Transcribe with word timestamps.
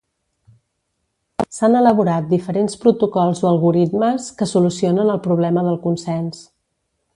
S'han 1.57 1.75
elaborat 1.81 2.31
diferents 2.31 2.79
protocols 2.85 3.43
o 3.45 3.51
algoritmes 3.51 4.27
que 4.41 4.49
solucionen 4.55 5.15
el 5.17 5.23
problema 5.29 5.69
del 5.69 5.81
consens. 5.89 6.45